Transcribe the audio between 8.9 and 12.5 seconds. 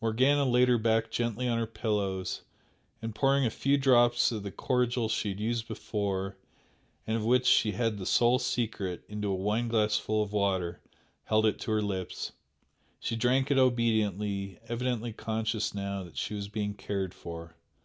into a wineglassful of water, held it to her lips.